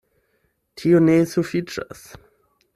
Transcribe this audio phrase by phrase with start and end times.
[0.81, 2.05] Tio ne sufiĉas.